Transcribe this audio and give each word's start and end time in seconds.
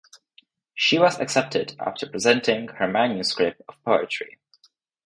She 0.73 0.97
was 0.97 1.19
accepted 1.19 1.75
after 1.79 2.09
presenting 2.09 2.69
her 2.69 2.87
manuscript 2.87 3.61
of 3.69 3.75
poetry. 3.85 4.39